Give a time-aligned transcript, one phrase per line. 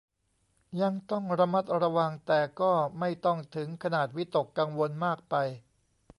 [0.81, 5.35] ยังต้องระมัดระวัง แต่ก็ไม่ต้องถึงขนาดวิตกกังวลมากไป